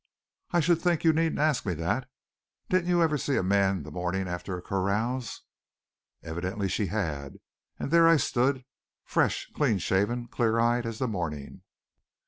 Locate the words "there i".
7.91-8.13